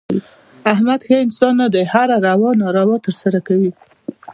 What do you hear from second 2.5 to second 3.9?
ناروا ترسه کوي.